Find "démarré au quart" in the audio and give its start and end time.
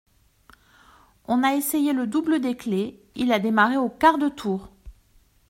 3.37-4.17